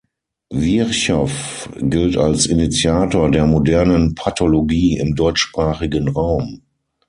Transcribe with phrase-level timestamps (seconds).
[0.51, 1.29] Virchow
[1.79, 6.63] gilt als „Initiator der modernen Pathologie im deutschsprachigen Raum“.